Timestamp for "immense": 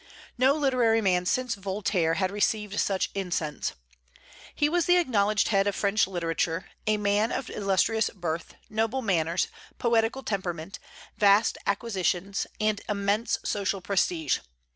12.89-13.37